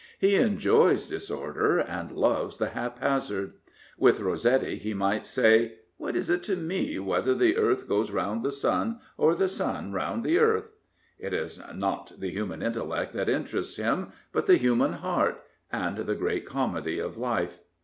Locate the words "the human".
12.19-12.63, 14.47-14.93